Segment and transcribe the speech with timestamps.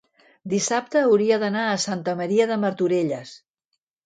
[0.53, 3.37] dissabte hauria d'anar a Santa Maria de Martorelles.